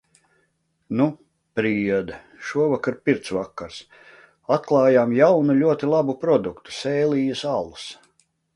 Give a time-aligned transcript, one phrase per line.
[0.99, 1.05] Nu...
[1.59, 2.15] priede.
[2.51, 3.77] Šovakar pirts vakars.
[4.57, 7.89] Atklājām jaunu, ļoti labu produktu– "Sēlijas alus".